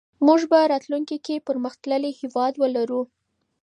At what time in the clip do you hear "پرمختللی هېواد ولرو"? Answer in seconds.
1.47-3.01